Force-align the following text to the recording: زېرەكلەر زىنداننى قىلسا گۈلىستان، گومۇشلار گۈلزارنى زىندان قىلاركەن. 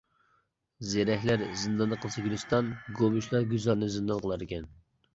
زېرەكلەر 0.93 1.43
زىنداننى 1.65 2.01
قىلسا 2.07 2.25
گۈلىستان، 2.25 2.75
گومۇشلار 3.01 3.49
گۈلزارنى 3.55 3.95
زىندان 4.01 4.29
قىلاركەن. 4.29 4.71